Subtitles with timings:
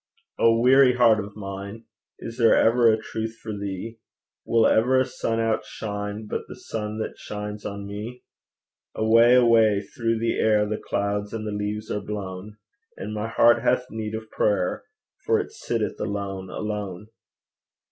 [0.39, 1.85] O weary heart of mine,
[2.17, 3.99] Is there ever a truth for thee?
[4.47, 8.23] Will ever a sun outshine But the sun that shines on me?
[8.95, 12.57] Away, away through the air The clouds and the leaves are blown;
[12.97, 14.85] And my heart hath need of prayer,
[15.23, 17.09] For it sitteth alone, alone.